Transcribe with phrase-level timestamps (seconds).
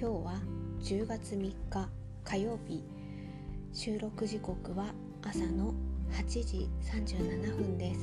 [0.00, 0.40] 今日は
[0.80, 1.54] 10月3日
[2.24, 2.82] 火曜日。
[3.70, 5.74] 収録時刻は朝の
[6.10, 8.00] 8時37分です。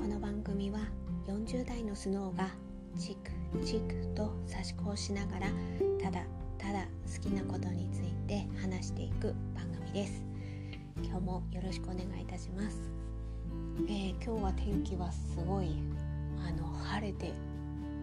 [0.00, 0.78] この番組は
[1.26, 2.50] 40代のスノーが
[2.96, 5.48] チクチクと差し子をしながら
[6.00, 6.22] ただ
[6.58, 10.22] ただ好きなことについて話していく番組です。
[11.02, 12.78] 今日もよろしくお願いいたします、
[13.88, 15.76] えー、今日は天気はすごい
[16.46, 17.32] あの晴れて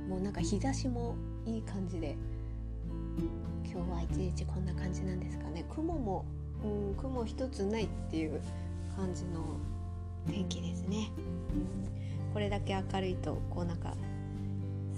[0.10, 1.16] もうなんか日差しも
[1.46, 2.18] いい感じで
[3.66, 5.66] 今日は一日こんな感じなんですかね。
[5.74, 6.26] 雲も
[6.64, 8.42] うん雲一つないっていう
[8.96, 9.42] 感じの
[10.28, 11.12] 天気ですね、
[12.34, 13.94] これだけ明るいとこうなんか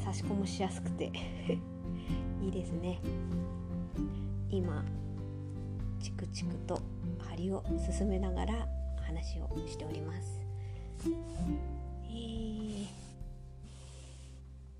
[0.04, 1.12] 差し込むしやすくて。
[2.42, 3.00] いいですね。
[4.50, 4.86] 今
[6.00, 6.80] チクチクと
[7.30, 8.68] 針を進めながら
[9.02, 10.42] 話をしております。
[11.04, 12.88] えー、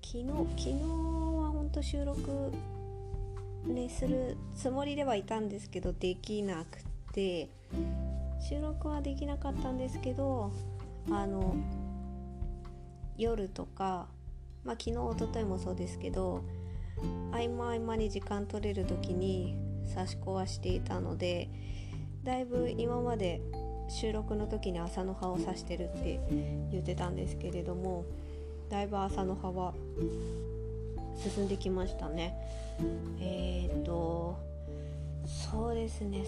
[0.02, 0.26] 昨日
[0.56, 2.52] 昨日は本当収録
[3.66, 7.48] ねするつもりではいたんですけどできなくて
[8.40, 10.52] 収録はできなかったんですけど
[11.10, 11.56] あの
[13.16, 14.06] 夜とか
[14.64, 16.44] まあ昨日おとといもそうですけど
[17.32, 21.48] 合間合間に時間取れる時に差し子はしていたので
[22.24, 23.40] だいぶ今まで
[23.88, 26.20] 収録の時に朝の葉を刺してるって
[26.70, 28.04] 言ってたんですけれども
[28.68, 29.72] だいぶ朝の葉は
[31.16, 32.34] 進んできましたね。
[33.20, 34.38] えっ、ー、と
[35.26, 36.24] そうですね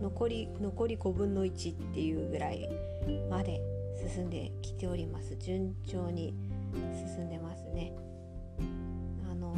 [0.00, 2.68] 残り残り5分の1っていうぐらい
[3.30, 3.60] まで
[4.14, 5.36] 進んできております。
[5.36, 6.34] 順調に
[7.14, 7.92] 進んでますね。
[9.30, 9.54] あの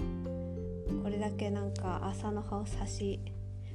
[1.02, 3.20] これだけなんか朝の葉を差し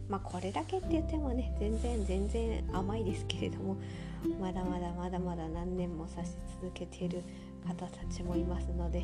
[0.09, 3.77] まあこれだけって言ってもね全然全然甘いですけれども
[4.39, 7.23] まだまだまだまだ何年も差し続けている
[7.65, 9.03] 方たちもいますので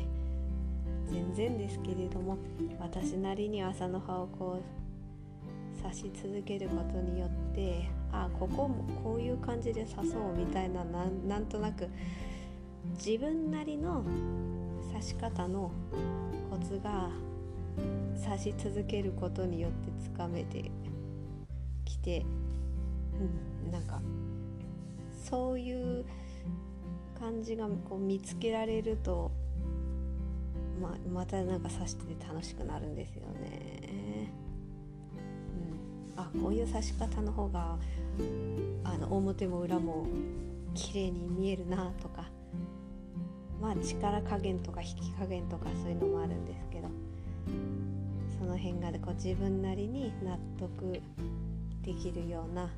[1.10, 2.38] 全然ですけれども
[2.78, 11.88] 私なりに朝の葉をこう刺し続けることによってあここもこういう感じで刺そうみたいななんとなく
[12.96, 14.04] 自分なりの
[14.92, 15.70] 刺し方の
[16.50, 17.10] コツが
[18.24, 20.70] 刺し続けることによってつかめて
[21.84, 22.24] きて、
[23.64, 24.00] うん、なんか
[25.24, 26.04] そういう
[27.18, 29.32] 感じがこう見つけられると
[30.80, 34.32] ままたなんか刺してて楽しくなるんですよね。
[36.16, 37.78] うん、あこういう刺し方の方が
[38.84, 40.06] あの表も裏も
[40.74, 42.24] 綺麗に見えるなとか
[43.60, 46.88] まあ力加減とか引き加減とかそういうのもあるんですけど
[48.38, 51.00] その辺がこう自分なりに納得
[51.82, 52.68] できるような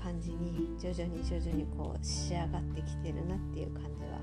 [0.00, 4.18] 感じに徐々に徐々にこう仕上がってきてるなっていう感じは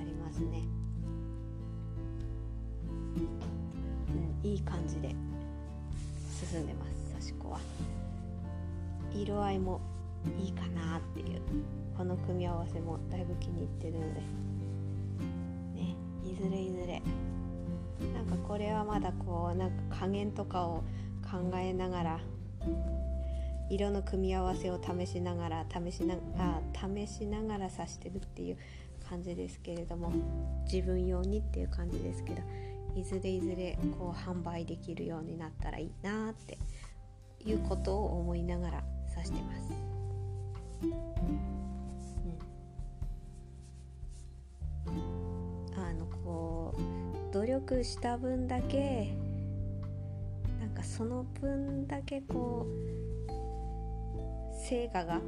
[0.00, 0.77] ありますね。
[4.42, 5.14] いい感じで
[6.48, 7.12] 進んでます。
[7.12, 7.58] 刺し子は。
[9.12, 9.80] 色合いも
[10.40, 11.40] いいかなっていう。
[11.96, 14.20] この組み合わせもだいぶ気に入ってるので。
[15.74, 15.96] ね。
[16.24, 17.02] いずれいずれ。
[18.14, 20.84] なんかこれはまだこうなんか加減とかを
[21.24, 22.20] 考えながら
[23.68, 28.56] 色の組み合わせを試しながら試しなあ試しながら刺してるっていう
[29.08, 30.12] 感じですけれども
[30.64, 32.42] 自分用にっていう感じですけど。
[32.94, 36.58] いずれいずれこう販売できるようになったらいいなって
[37.44, 39.72] いうことを思いながら指してます。
[44.86, 49.14] うん、あのこう努力した分だけ
[50.60, 52.98] なんかその分だけこう
[54.68, 55.20] 成果が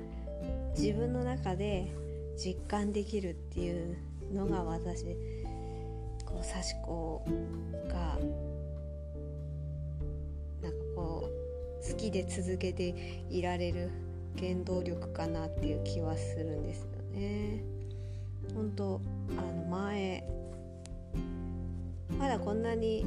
[0.76, 1.93] 自分の中で
[2.37, 3.97] 実感できるっていう
[4.32, 5.04] のが私
[6.41, 7.23] こう刺し子
[7.89, 8.19] が
[10.62, 12.95] なんかこう好きで続けて
[13.28, 13.91] いられる
[14.39, 17.62] 原動力かなっていう気はするんですよね。
[18.55, 19.00] 本当
[19.37, 20.25] あの前
[22.19, 23.05] まだこんなに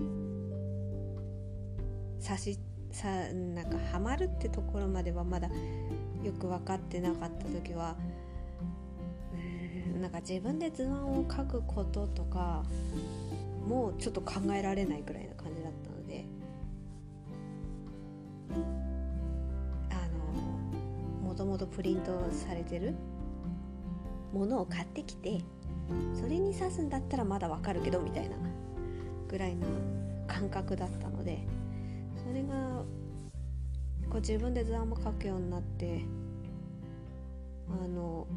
[2.26, 2.60] 刺し
[2.92, 5.50] さなんかハマるってところまではまだ
[6.24, 7.96] よく分かってなかった時は
[9.34, 12.64] うんなんか自分で図案を描くこととか
[13.68, 16.26] もうちょっと考えられないくらいな感じだったので
[19.90, 19.96] あ
[21.24, 22.94] のもともとプリントされてる
[24.34, 25.40] ものを買ってきて
[26.14, 28.36] それに刺すんだったらまだわかるけどみたいな
[29.30, 29.68] ぐらいな
[30.28, 31.40] 感覚だったので
[32.28, 32.84] それが
[34.10, 36.04] こう自分で図案も描くようになって
[37.70, 38.28] あの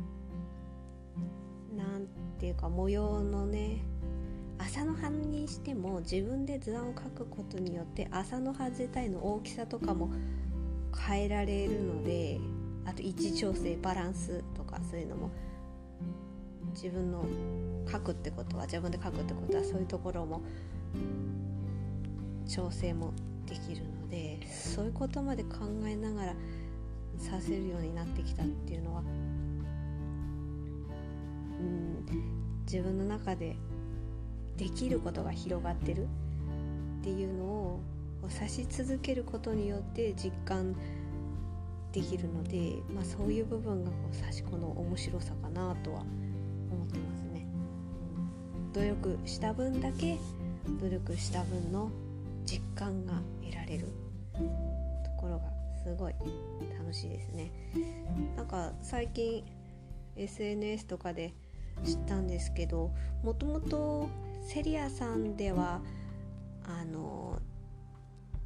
[1.77, 2.07] なん
[2.39, 3.83] ていうか模様のね
[4.59, 10.11] 朝の葉にしても自分で図案を描くことによって朝の葉自体の大きさとかも
[10.97, 12.41] 変えられるので
[12.85, 15.31] あと位置調整バランスとかそういうのも
[16.73, 17.25] 自分の
[17.91, 20.43] 書くってことは自分で書くってことはそういうところも
[22.49, 23.13] 調整も
[23.47, 26.35] できるのでそういうことまで考えながら
[27.19, 29.03] させるようになってきたっていうのは
[31.61, 32.07] うん
[32.65, 33.57] 自分の中で
[34.57, 36.05] できることが広がってる？
[37.01, 37.81] っていうのを
[38.29, 40.75] 指し続けることによって実感
[41.93, 47.47] できるので、まあ、そういう部分がこう刺し子の面白さかなとは思ってますね。
[48.73, 50.19] 努力した分だけ
[50.81, 51.91] 努力した分の
[52.45, 53.87] 実感が得られる
[54.35, 54.41] と
[55.17, 55.45] ころが
[55.85, 56.15] すごい
[56.79, 57.53] 楽しいですね。
[58.37, 59.45] なんか最近
[60.17, 61.35] SNS とかで
[61.85, 62.91] 知ったんですけど
[63.23, 64.09] もともと
[64.47, 65.81] セリアさんでは
[66.65, 67.41] あの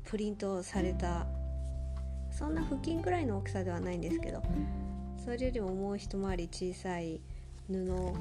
[0.05, 1.26] プリントされた
[2.32, 4.43] そんな布巾ぐらいの大きさではないんですけど
[5.23, 7.20] それよりももう一回り小さい
[7.70, 8.17] 布を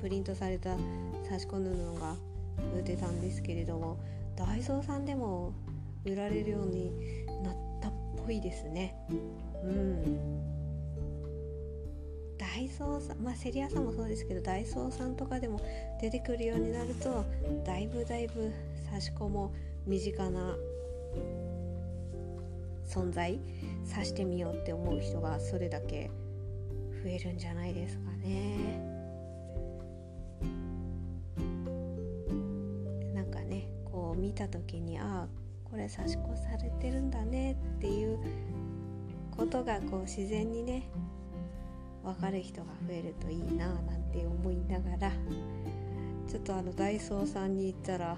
[0.00, 0.74] プリントされた
[1.28, 2.16] 差し込む布が
[2.74, 3.98] 売ってたんですけれども
[4.34, 5.52] ダイソーさんでも
[6.06, 6.90] 売られるように
[7.44, 7.92] なったっ
[8.24, 8.96] ぽいですね。
[9.62, 10.51] うん。
[12.54, 15.58] ダイソーさんまあセリアさんもそうですけどダイソーさんとかでも
[16.02, 17.24] 出てくるようになると
[17.64, 18.52] だいぶだいぶ
[18.90, 19.54] 差し子も
[19.86, 20.54] 身近な
[22.86, 23.40] 存在
[23.84, 26.10] さしてみようって思う人がそれだけ
[27.02, 28.78] 増えるんじゃないですかね。
[33.14, 35.28] なんかねこう見た時にああ
[35.64, 38.18] これ差し子されてるんだねっていう
[39.34, 40.82] ことがこう自然にね
[42.02, 45.12] 分かる人が増えるといいななんて思いながら
[46.28, 48.16] ちょっとあのダイソーさんに行ったら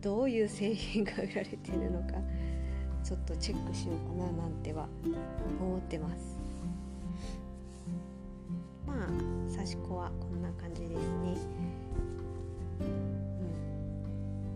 [0.00, 2.14] どういう製品が売られてるのか
[3.02, 4.88] ちょっとチェックしようかななんては
[5.60, 6.36] 思ってます。
[8.86, 9.06] まあ
[9.52, 11.36] 刺し子はこんな感じですね。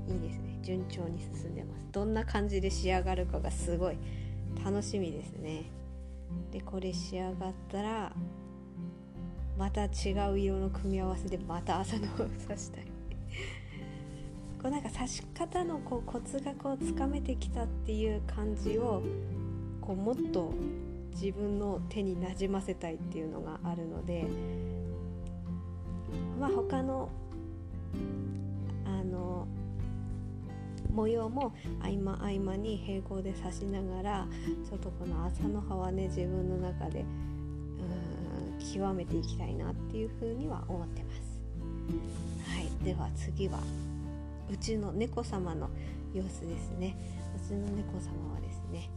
[0.08, 0.14] うん。
[0.14, 0.58] いいですね。
[0.62, 1.86] 順調に進んでます。
[1.92, 3.98] どんな感じで仕上がるかがすごい
[4.64, 5.79] 楽しみですね。
[6.50, 8.12] でこれ仕上がったら
[9.58, 12.86] また違う色の組み合わせでまた朝のを刺したい。
[14.60, 19.02] こうなんか刺し方のこうコツがこうつかめてきたっていう感じを
[19.80, 20.52] こうもっと
[21.12, 24.26] 自分の手になじませたいっていうのがあるので
[26.38, 27.08] まあ他の
[30.90, 34.26] 模様も合間合間に平行で刺しながら
[34.68, 41.20] ちょっとこの朝の葉はね自分の中でうん極めていきたいなっていうふうには思ってます。
[42.54, 43.58] はい、では次は
[44.52, 45.70] うちの猫様の
[46.12, 46.96] 様子ですね
[47.36, 48.90] うちの猫様はですね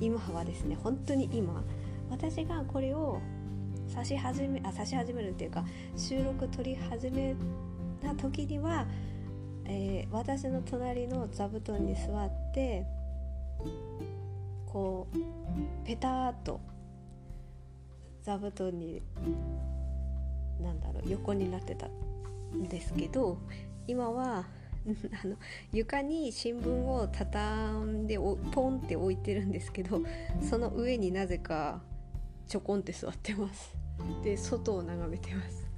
[0.00, 1.62] 今はですね本当に今
[2.10, 3.20] 私がこれを
[3.92, 5.64] 刺し始めあ刺し始めるっていうか
[5.96, 7.34] 収録撮り始め
[8.02, 8.86] た時には
[9.72, 12.84] えー、私の隣の座布団に座って
[14.66, 16.60] こうペターっと
[18.22, 19.00] 座布団に
[20.60, 23.38] なんだろう横になってたんですけど
[23.86, 24.48] 今は
[25.22, 25.36] あの
[25.72, 30.00] 床に新聞を畳んでポンって置いてるんですけど
[30.40, 31.80] その上になぜか
[32.48, 33.72] ちょこんって座ってます。
[34.24, 35.68] で外を眺めてます。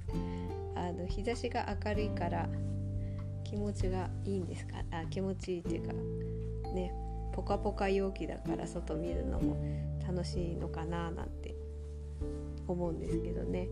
[0.75, 2.49] あの日差しが明るいから
[3.53, 4.77] 気持ちがいいんですか？
[4.89, 5.93] あ気持ちいいっていうか
[6.73, 6.91] ね
[7.35, 9.55] ポカポカ陽気だから外見るのも
[10.07, 11.53] 楽しいのかななんて
[12.67, 13.67] 思うんですけどね。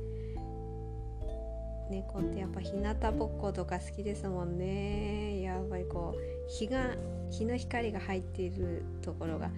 [1.90, 5.42] 猫ってやっぱ日向ぼっことか好きですもんね。
[5.42, 6.96] やっぱりこう日が
[7.32, 9.54] 日の光が入っているところが好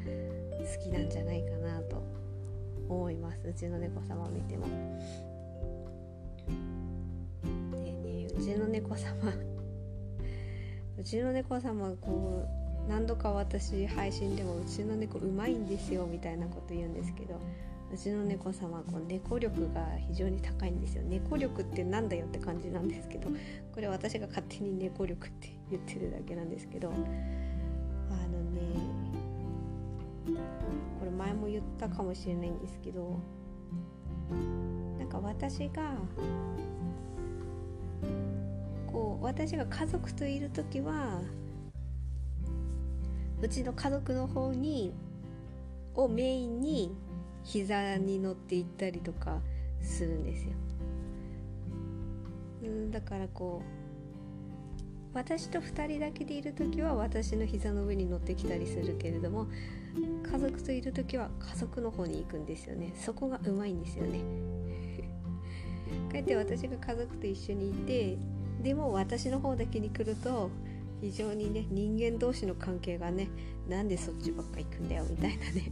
[0.81, 2.01] きなんじゃないかなと
[2.87, 3.41] 思います。
[3.45, 4.67] うちの猫様を見ても。
[7.83, 9.33] でねうちの猫様
[11.03, 12.47] うちの猫様こ
[12.87, 17.41] う何度か私配信でもうちの猫うまいんですよみたいなこと言うんですけど
[17.93, 21.03] うちの猫様はこう猫力が非常に高いんですよ。
[21.03, 23.27] 猫力ってなんだよって感じなんですけど
[23.73, 28.61] これ私が勝手に猫力って言ってるだけなんですけどあのね
[30.99, 33.19] これ前も言ったかもしれないんですけど
[34.97, 35.97] なんか私が
[38.93, 41.19] こう私が家族といる時は
[43.41, 44.93] うちの家族の方に
[45.95, 46.95] をメインに
[47.43, 49.41] 膝に乗っていったりとか
[49.81, 50.51] するんですよ。
[52.63, 53.83] うんだからこう
[55.13, 59.47] 私と2人だけでいる時は私の膝の上に乗ってきたりするけれども
[60.31, 64.21] 家族といる時は家族の方に行くんですよねそこがうまいんですよね
[66.09, 68.17] かえって私が家族と一緒にいて
[68.63, 70.49] でも私の方だけに来ると
[71.01, 73.27] 非常にね人間同士の関係がね
[73.67, 75.71] なんでそっちばっか行くんだよみたいなね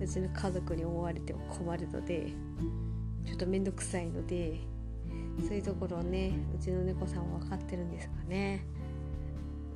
[0.00, 2.32] うちの家族に思われても困るので
[3.24, 4.58] ちょっと面倒くさいので
[5.46, 8.64] そういうところをねうちの猫さんは分かってるんですかね。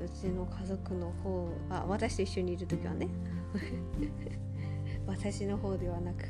[0.01, 3.09] うちの家族の方あ私と一緒にいる時はね
[5.09, 6.25] 私の方ではなく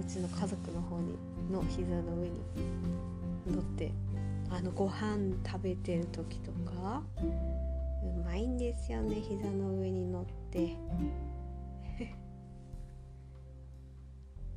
[0.00, 1.14] うちの家族の方に
[1.52, 2.40] の膝の上に
[3.46, 3.92] 乗って
[4.50, 7.02] あのご飯食べてる時とか
[8.02, 10.74] うまいんですよね膝の上に乗って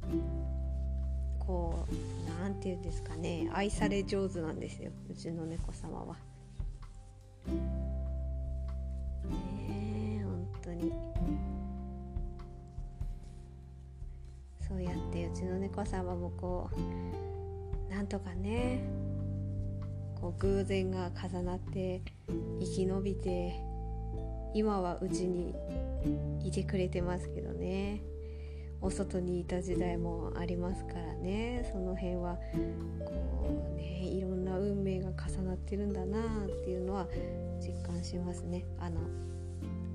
[1.39, 1.93] こう
[2.41, 6.17] 何て言うんですかね愛され上手なんですようちの猫様は。
[7.47, 7.53] ね
[10.19, 10.93] え本当に
[14.67, 16.69] そうやってうちの猫様もこ
[17.89, 18.81] うなんとかね
[20.21, 22.01] こう偶然が重なって
[22.59, 23.59] 生き延びて
[24.53, 25.55] 今はうちに
[26.43, 28.03] いてくれてますけどね。
[28.83, 31.69] お外にいた時代もありますからね。
[31.71, 32.39] その辺は
[33.05, 37.07] こうねいろんな運命が重なってるんだなっていうのは
[37.59, 38.65] 実感しますね。
[38.79, 38.99] あの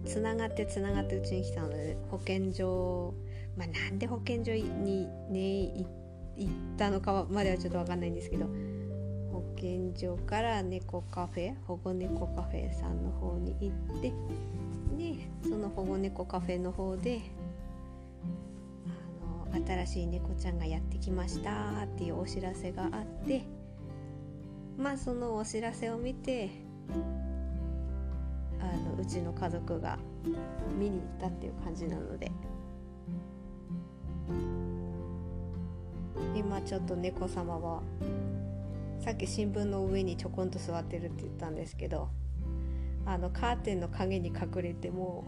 [0.04, 3.12] つながってつながってうちに来たので保健所
[3.56, 5.84] まあなんで保健所にね
[6.36, 8.46] 行ったのかまではちょっと分かんないんですけど
[9.56, 14.12] 保健所から猫カフェ保護猫カフェさんの方に行って
[14.98, 17.22] でその保護猫カフェの方で
[19.54, 23.44] あの新しい猫ちゃんがやってきましたっていうお知らせがあって
[24.76, 26.50] まあそのお知らせを見て
[28.60, 29.98] あのうちの家族が
[30.78, 32.30] 見に行ったっていう感じなので。
[36.34, 37.82] 今ちょっと猫様は
[39.06, 42.08] さっき新聞の上にちょこんと座ってるって言ったんですけど
[43.04, 45.22] あのカーテンの影に隠れても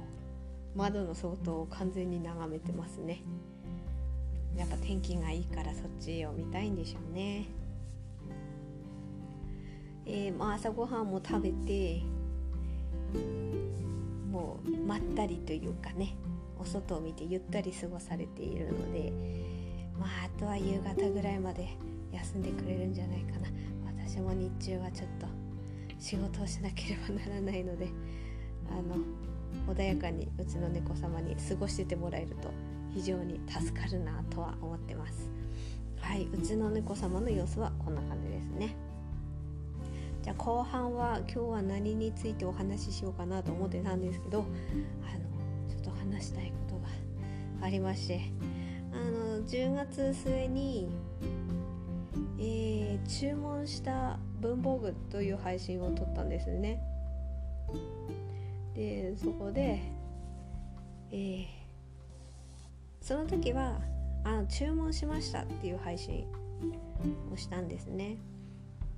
[0.75, 3.23] 窓の外を完全に眺めてますね。
[4.57, 7.47] やっぱ天気がいいからそっちを見たいんでしょうね。
[10.07, 12.03] えー、まあ、朝ごはんも食べて
[14.33, 16.17] もうまったりというかね
[16.59, 19.13] お外を見てゆったり過ごされているので
[19.97, 21.69] まああとは夕方ぐらいまで
[22.11, 23.58] 休んでくれるんじゃないかな。
[24.19, 25.27] 私も日中はちょっと
[26.01, 27.87] 仕事をしなければならないので
[28.69, 28.97] あの
[29.73, 32.51] 穏やかにうちの猫様に過ごしててもらえると
[32.93, 35.31] 非常に助かるなとは思ってます。
[36.01, 38.75] はいうちの猫様の様子はこんな感じですね。
[40.25, 44.49] じゃあ後半は今日は何についてお話ししようかなと思ってたんですけどあの
[45.69, 46.89] ちょっと話したいことが
[47.65, 48.21] ありまして
[48.93, 50.89] あの10月末に、
[52.41, 56.81] えー、注文した文房具という配信を撮ったんですね。
[58.75, 59.81] でそこで、
[61.11, 61.47] えー、
[63.01, 63.81] その時は
[64.23, 66.27] あの注文しましたっていう配信
[67.33, 68.19] をしたんですね。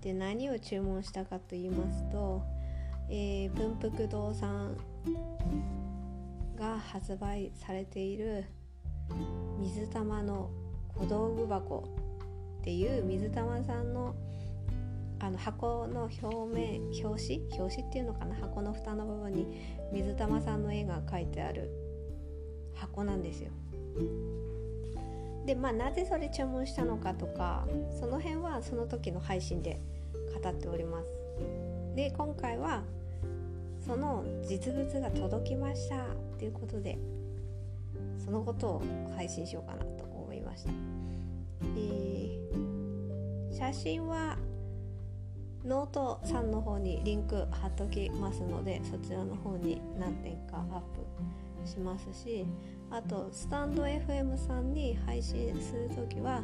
[0.02, 2.42] で何を注文したかと言いますと、
[3.08, 4.76] えー、文福堂さん
[6.58, 8.44] が発売されている
[9.58, 10.50] 水玉の
[10.94, 11.88] 小道具箱
[12.60, 14.14] っていう水玉さんの
[15.22, 19.46] あの箱の表面表紙表紙っていうのかな箱の蓋の部分に
[19.92, 21.70] 水玉さんの絵が描いてある
[22.74, 23.50] 箱なんですよ。
[25.44, 27.66] でまあなぜそれ注文したのかとか
[27.98, 29.80] その辺はその時の配信で
[30.42, 31.06] 語っております
[31.96, 32.82] で今回は
[33.84, 35.98] その実物が届きましたっ
[36.38, 36.98] ていうことで
[38.24, 38.82] そのことを
[39.16, 40.70] 配信しようかなと思いました、
[41.62, 41.99] えー、
[43.60, 44.38] 写真は
[45.66, 50.80] ノートさんの方にリンク貼っときますのでそちらの方に何点かアッ
[51.64, 52.46] プしますし
[52.90, 56.40] あとスタンド FM さんに配信する時は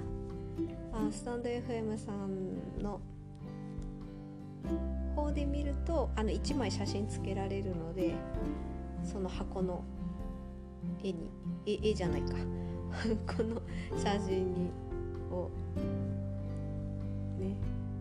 [0.93, 3.01] あスタンド FM さんの
[5.15, 8.13] 方で見るとあの1枚写真つけられるので
[9.03, 9.83] その箱の
[11.03, 11.31] 絵に
[11.65, 12.35] 絵絵じゃないか。
[13.27, 13.61] この
[13.97, 14.71] 写真に
[15.31, 15.51] を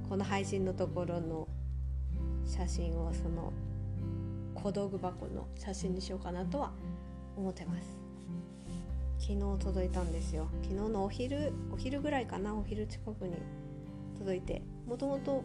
[0.07, 1.47] この配信のところの
[2.45, 3.51] 写真をその
[4.53, 6.71] 小道具箱の写真にしようかなとは
[7.35, 7.97] 思ってます。
[9.17, 10.47] 昨日届いたんですよ。
[10.63, 12.55] 昨日のお昼お昼ぐらいかな。
[12.55, 13.35] お昼近くに
[14.17, 14.61] 届いて。
[14.87, 15.43] もともと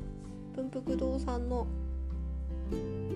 [0.54, 1.66] 文福堂さんの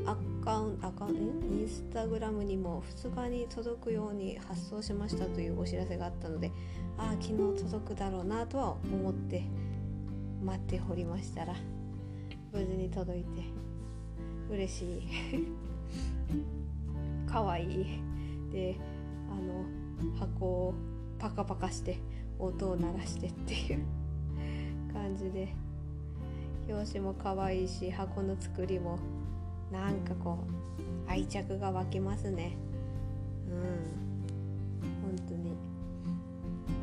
[0.07, 6.51] アカウントアカウントインスタグラムにも2日に届くように発送しましたというお知らせがあったので
[6.99, 9.45] ああ昨日届くだろうなとは思って
[10.45, 11.55] 待っておりましたら
[12.53, 13.43] 無事に届いて
[14.51, 15.03] 嬉しい。
[17.27, 17.87] かわいい。
[18.53, 18.77] で
[19.31, 19.65] あの
[20.21, 20.75] 箱を
[21.19, 21.99] パカパカして
[22.39, 23.85] 音を鳴らしてっていう
[24.93, 25.49] 感じで
[26.69, 28.99] 表紙も可愛いし箱の作りも
[29.73, 30.39] なんかこ
[31.09, 32.57] う愛着が湧きますね。
[33.49, 35.17] うん。
[35.17, 35.57] 本当に。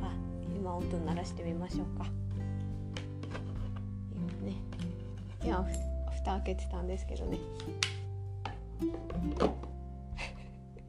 [0.02, 0.14] あ
[0.56, 2.21] 今音鳴らしてみましょうか。
[5.44, 5.66] 今
[6.24, 7.38] 蓋開けてたんですけどね。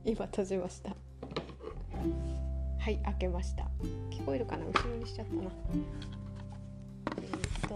[0.04, 0.90] 今閉じました。
[0.90, 0.96] は
[2.90, 3.68] い開けました。
[4.10, 4.64] 聞こえるかな？
[4.66, 5.42] 後ろにしちゃったな。
[7.18, 7.30] えー、っ
[7.62, 7.72] とち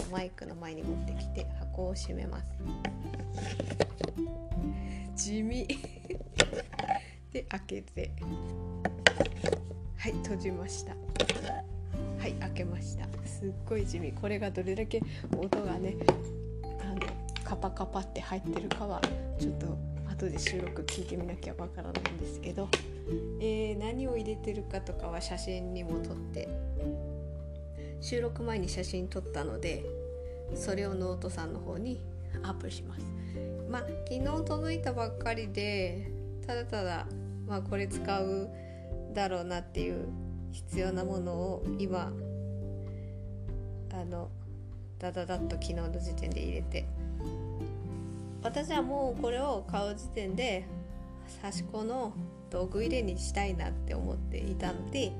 [0.00, 2.50] ょっとマイクの前に持ってきて箱を閉めます。
[5.14, 5.66] 地味。
[7.32, 8.10] で開けて。
[9.96, 10.94] はい閉じました。
[12.26, 13.04] はい開けました。
[13.24, 14.10] すっごい地味。
[14.10, 15.00] これがどれだけ
[15.36, 15.94] 音がね
[16.82, 17.00] あの
[17.44, 19.00] カパカパって入ってるかは
[19.38, 19.78] ちょっと
[20.10, 22.68] 後で収録聞いてみなきゃわからないんですけど、
[23.40, 26.48] えー、何を入れてるかとかは写真にも撮って。
[28.00, 29.84] 収録前に写真撮ったので
[30.54, 32.00] それをノートさんの方に
[32.42, 33.02] アップします。
[33.70, 36.10] まあ昨日届いたばっかりで
[36.44, 37.06] ただただ、
[37.46, 38.50] まあ、これ使う
[39.14, 40.08] だろうなっていう
[40.52, 42.12] 必要なものを今
[45.12, 46.86] ダダダッと昨日の時点で入れて。
[48.46, 50.64] 私はもうこれを買う時点で
[51.42, 52.12] 刺し子の
[52.48, 55.10] 道具入れにしたいなって思っていたので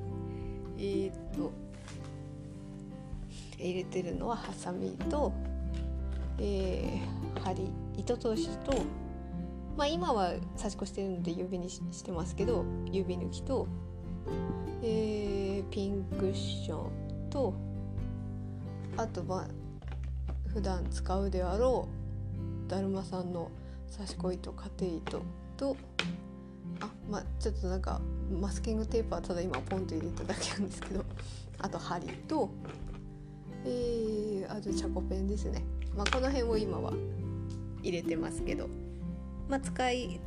[0.78, 1.50] えー、っと
[3.58, 5.32] 入れてるのはハサミと、
[6.38, 8.72] えー、針糸通しと
[9.76, 13.66] まあ今は刺し子してるので指にしてますけど指抜きと、
[14.84, 17.54] えー、ピンクッションと
[18.96, 19.65] あとまあ
[20.56, 21.86] 普段使うであろ
[22.66, 23.50] うだるまさんの
[23.94, 25.22] 刺し子糸家庭糸
[25.58, 25.76] と
[26.80, 28.00] あまあちょっとなんか
[28.40, 31.04] マスキングテープはただ今ポンと入れただけなんですけど
[31.58, 32.48] あと針と
[33.66, 35.62] えー、あとチャコペンですね。
[35.94, 36.94] まあこの辺を今は
[37.82, 38.66] 入れてますけど。
[39.48, 39.76] まあ使っ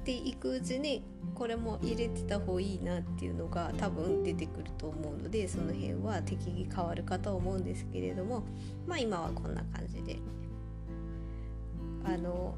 [0.06, 1.04] ていくうちに
[1.36, 8.44] これも入れてた方がいいなっていうのが多分出てくると思うのでその辺は適宜変わるかと思うんですけれども
[8.88, 10.20] まあ今はこんな感じで
[12.06, 12.56] あの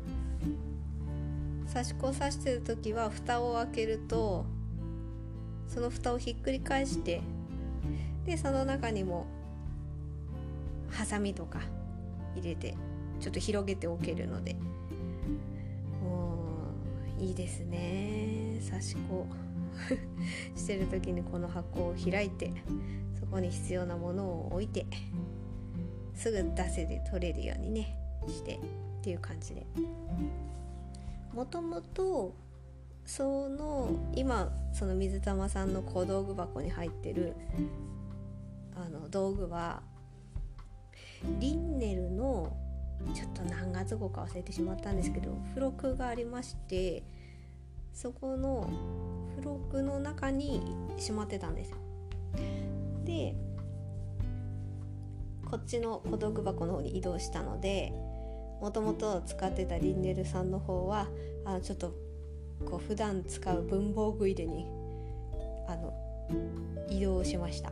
[1.71, 4.45] 刺し子を刺してる時は蓋を開けると
[5.67, 7.21] その蓋をひっくり返して
[8.25, 9.25] でその中にも
[10.89, 11.61] ハサミとか
[12.35, 12.75] 入れて
[13.19, 14.55] ちょっと広げておけるので
[17.21, 18.59] いいですね。
[18.67, 19.25] 刺し子。
[20.55, 22.51] してる時にこの箱を開いて
[23.19, 24.85] そこに必要なものを置いて
[26.13, 28.59] すぐ出せで取れるようにねしてっ
[29.01, 29.65] ていう感じで。
[31.33, 32.33] もともと
[33.05, 37.33] その今その水玉さんの小道具箱に入ってる
[38.75, 39.81] あの道具は
[41.39, 42.55] リンネルの
[43.81, 47.01] 何月号か忘れてしまったんですけど付録がありまして
[47.93, 48.69] そこの
[49.35, 51.77] 付録の中にしまってたんですよ。
[53.03, 53.35] で
[55.49, 57.91] こっちの小道具箱の方に移動したので
[58.61, 61.07] もともと使ってたリンネルさんの方は
[61.43, 61.95] あのちょっと
[62.63, 64.67] こう普段使う文房具入れに
[65.67, 65.91] あの
[66.87, 67.71] 移動しました。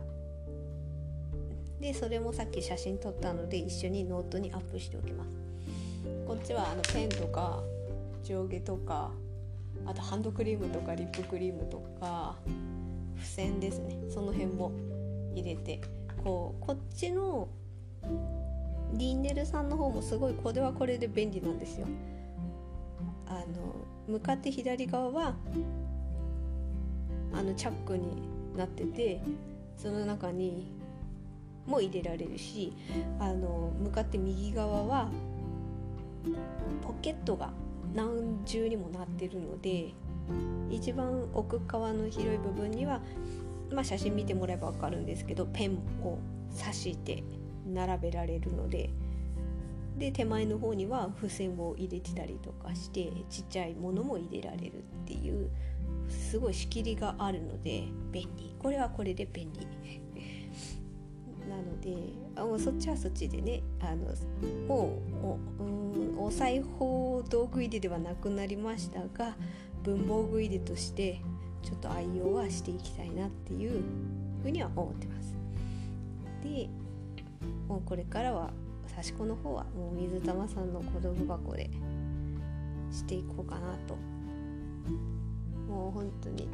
[1.80, 5.39] でそれもさっき写真撮ったので一緒にノートにアップしておきます。
[6.26, 7.62] こっちはあのペンとか
[8.24, 9.10] 定規とか
[9.86, 12.36] あとハンドクリームとかリップクリームとか
[13.16, 14.72] 付箋ですねその辺も
[15.34, 15.80] 入れて
[16.22, 17.48] こうこっちの
[18.94, 21.86] リンネルさんの方もすごいこれはこれで便利なんですよ。
[23.26, 25.34] あの向かって左側は
[27.32, 28.16] あのチャックに
[28.56, 29.20] なってて
[29.76, 30.66] その中に
[31.66, 32.72] も入れられるし
[33.20, 35.08] あの向かって右側は
[36.82, 37.50] ポケットが
[37.94, 39.94] 何重にもなってるので
[40.70, 43.00] 一番奥側の広い部分には、
[43.72, 46.18] まあ、写真見てもらえば分かるんですけどペンを
[46.58, 47.24] 刺して
[47.66, 48.90] 並べられるので
[49.98, 55.50] で手前の方には付箋を入れてたりとかしてちっちゃいものも入れられるっていう
[56.08, 59.66] すごい仕切りがあるので便利これはこれで便利
[61.48, 61.96] なので
[62.36, 64.14] あもうそっちはそっちでねあの
[64.68, 64.98] も
[65.58, 69.36] うお,、お裁縫道具入れではなくなりましたが
[69.82, 71.20] 文房具入れとして
[71.62, 73.82] ちょっと愛用はしていきたいなっていう
[74.42, 75.34] ふうには思ってます。
[76.42, 76.68] で
[77.68, 78.50] もうこれからは
[78.90, 81.70] 刺し子の方はもう水玉さんの小道具箱で
[82.90, 83.96] していこうかなと
[85.68, 86.48] もう本当に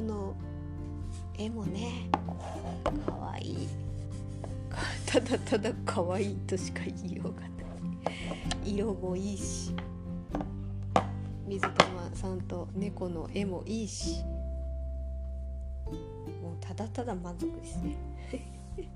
[0.00, 0.34] この
[1.36, 2.08] 絵もね
[3.04, 3.50] かわい。
[3.50, 3.68] い
[5.04, 7.46] ただただかわいいとしか言いようがな
[8.64, 8.72] い。
[8.72, 9.74] 色もいいし。
[11.46, 14.24] 水玉さんと猫の絵もいいし。
[16.42, 17.96] もうただただ満足ですね。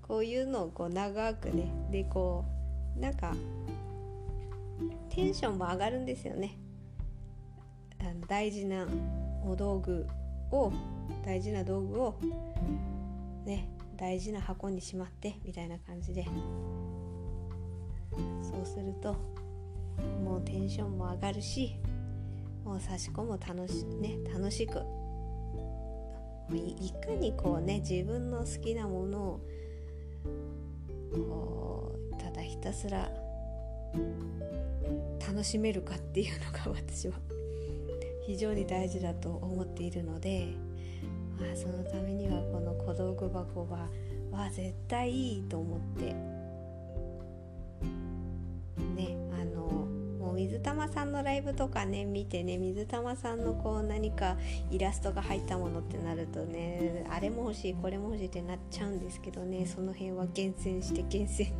[0.00, 1.70] こういうのをこう長くね。
[1.90, 2.46] でこ
[2.96, 3.34] うなんか
[5.10, 6.56] テンションも上がるんですよね。
[7.98, 8.86] あの大事な
[9.44, 10.06] お道具
[10.50, 10.72] を
[11.24, 12.14] 大事な道具を
[13.44, 16.26] ね大事な箱にしまってみたいな感じで。
[18.42, 19.14] そうすると
[20.24, 21.76] もうテンションも上がるし
[22.64, 24.82] もう差し込む楽し,、ね、楽しく
[26.52, 29.40] いかにこうね自分の好きなものを
[31.12, 33.08] こうただひたすら
[35.26, 37.14] 楽しめるかっていうのが 私は
[38.30, 40.54] 非常に大事だと思っているので、
[41.40, 43.88] まあ、そのためにはこの小道具箱は
[44.30, 46.14] は絶対いいと思って
[48.94, 54.36] ねあのもう水玉さんのライブとかね見てね水玉さんのこう何か
[54.70, 61.52] イラストが入ったものってなるとねあれも欲しいこれも欲しいってなっちゃうんですけどねその辺は厳選して厳選に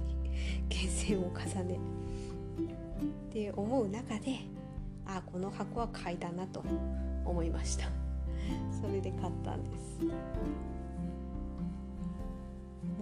[0.70, 1.80] 厳選を重ね
[3.28, 4.60] って思う中で
[5.16, 6.62] あこの箱は買いだなと
[7.25, 7.87] 思いました。
[8.81, 10.05] それで買ったんです。
[10.05, 10.11] も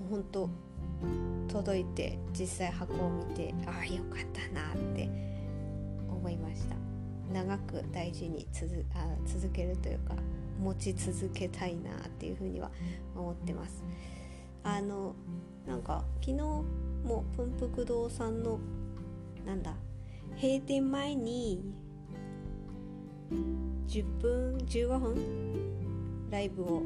[0.07, 0.49] うほんと
[1.49, 5.09] 届いて実際箱を見てああよかったなって
[6.09, 6.77] 思いました。
[7.33, 10.15] 長く大事に続あ続けるというか
[10.61, 12.71] 持ち続けたいなっていうふうには
[13.15, 13.85] 思ってます。
[14.65, 15.15] あの
[15.67, 18.59] なんか昨日もプンプク堂さんの
[19.47, 19.75] なんだ
[20.41, 21.63] 閉店前に
[23.31, 25.15] 10分15分
[26.31, 26.83] ライブを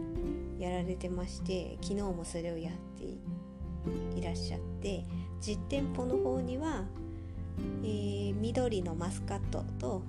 [0.59, 3.05] やられてまして昨日もそれをやって
[4.19, 5.05] いらっしゃって
[5.41, 6.85] 実店舗の方には、
[7.83, 10.03] えー、緑のマスカットと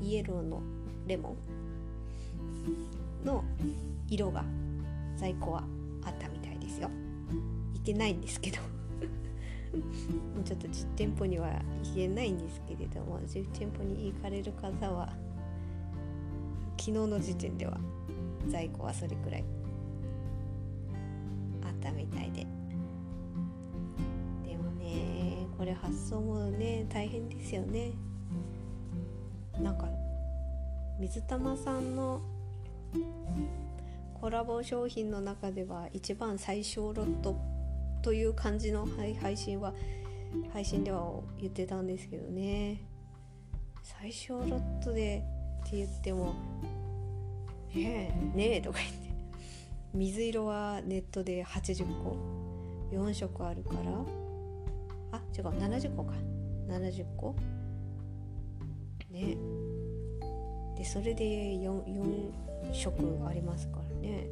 [0.00, 0.62] イエローの
[1.06, 1.36] レモ
[3.22, 3.44] ンの
[4.08, 4.44] 色が
[5.16, 5.64] 在庫は
[6.04, 6.88] あったみたいですよ。
[7.74, 8.77] いてないんですけど。
[10.44, 11.48] ちょっと実店舗には
[11.82, 15.12] 行けないんですけれども実店舗に行かれる方は
[16.78, 17.78] 昨日の時点では
[18.48, 19.44] 在庫はそれくらい
[21.64, 22.46] あったみたいで。
[24.46, 27.92] でもねこれ発送もね大変ですよね。
[29.60, 29.88] なんか
[31.00, 32.20] 水玉さんの
[34.20, 37.34] コラボ商品の中では一番最小ロットっ
[38.02, 38.86] という感じの
[39.20, 39.74] 配信は
[40.52, 42.82] 配信では言ってたんですけどね。
[43.82, 45.24] 最小ロットで
[45.66, 46.34] って言っても
[47.74, 49.08] 「ねえねえ」とか言って。
[49.94, 52.16] 水色はネットで80個。
[52.92, 53.80] 4色あるから。
[55.12, 56.12] あ違う70個か。
[56.68, 57.34] 70個。
[59.10, 59.36] ね。
[60.76, 61.24] でそれで
[61.56, 64.28] 4, 4色ありますからね。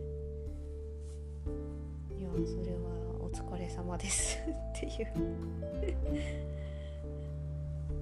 [2.19, 2.96] いやそれは
[3.67, 4.39] れ様です。
[4.47, 5.07] っていう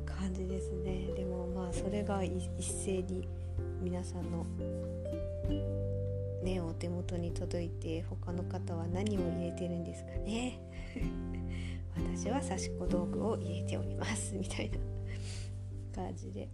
[0.05, 1.07] 感じですね。
[1.16, 3.27] でもまあそれが一斉に
[3.83, 4.44] 皆さんの
[6.42, 10.61] ねお手元に届いて他の方は何を入れてるんですかね。
[11.96, 14.79] 私は刺し子道具を入れておりますみたいな
[15.94, 16.48] 感じで。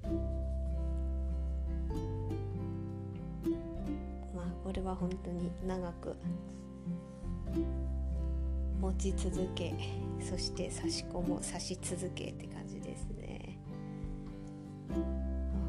[4.34, 6.14] まあこれは本当に長く
[8.80, 9.74] 持ち続け
[10.20, 13.58] そして差し込も刺し続けって感じですね。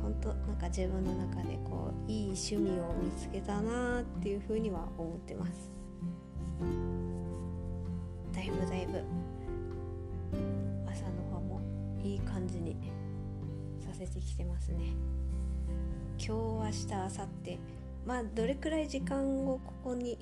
[0.02, 5.69] 本当なんか自分の中でこういい趣味を見つけたなっていうふうには思ってます。
[8.34, 9.04] だいぶだいぶ。
[10.89, 11.62] 朝の方も
[12.02, 12.76] いい感じに
[13.80, 14.93] させてきてますね。
[16.17, 17.60] 今日明日明後日。
[18.06, 20.17] まあどれくらい時間をここに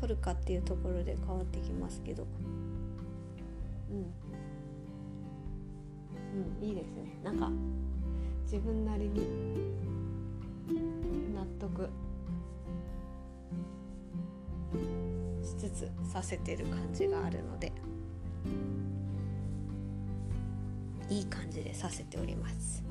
[0.00, 2.26] 取るかっていうところで変わってきますけど。
[3.90, 3.98] うん。
[6.60, 7.18] うんいいですね。
[7.22, 7.50] なんか
[8.44, 9.28] 自分なりに
[11.34, 11.88] 納得
[15.42, 17.72] しつつさせてる感じがあるので。
[21.10, 22.76] いい感じでさせております。
[22.76, 22.82] す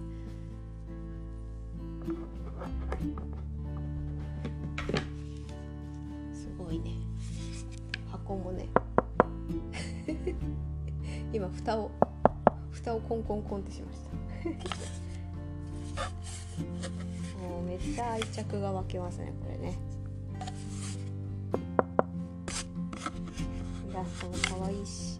[8.23, 8.67] 箱もね。
[11.33, 11.91] 今蓋を
[12.71, 14.09] 蓋をコンコンコンってしました。
[17.47, 19.77] もうめっちゃ愛着が湧きますねこれね。
[23.89, 25.19] イラストも可愛いし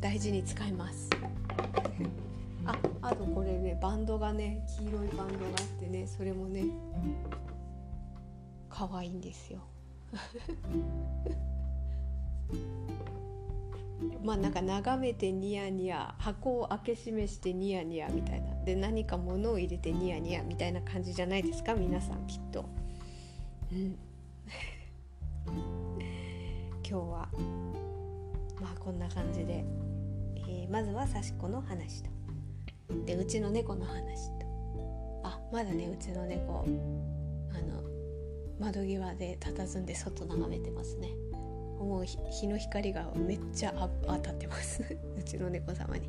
[0.00, 1.08] 大事に使います。
[2.66, 6.64] ああとこれねバンドがね黄色いバンドがあってねそれもね
[8.68, 9.60] 可愛いんですよ。
[14.22, 18.54] まあなんか眺めてニヤニヤ箱を開け閉めしてニヤニヤみたいな。
[18.64, 22.64] で何か物を入れてニヤニヤみたいな感じじゃないですか皆さんきっと。
[23.72, 23.98] うん。
[26.82, 27.28] 今日は
[28.60, 29.64] まあこんな感じで、
[30.36, 32.10] えー、まずは刺子の話と。
[33.06, 34.46] でうちの猫の話と。
[35.22, 36.64] あまだねうちの猫
[37.52, 37.82] あの
[38.58, 41.08] 窓際で佇んで外眺めてますね。
[41.84, 43.72] もう日の光がめっちゃ
[44.06, 44.82] 当たってます
[45.18, 46.08] うちの猫様に。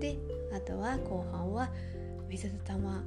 [0.00, 0.16] で
[0.54, 1.70] あとは後半は
[2.28, 3.04] 水玉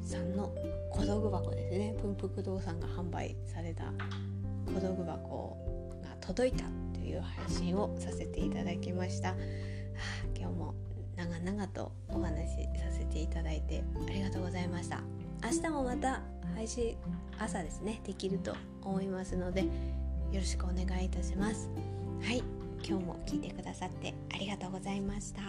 [0.00, 0.52] さんの
[0.90, 3.92] 小道具箱ですね文福堂さんが販売された
[4.66, 6.64] 小道具箱が届いた
[6.94, 9.30] という配信をさせていただきました。
[9.30, 10.74] はあ、今日も
[11.16, 15.02] 長々とお話しさせていただいてありがとうございました
[15.44, 16.22] 明日もまた
[16.54, 16.96] 配信
[17.38, 19.64] 朝ですねできると思いますので
[20.32, 21.68] よろしくお願いいたします。
[22.22, 22.42] はい
[22.86, 25.42] 今日も聞いてくださってありがとうございました。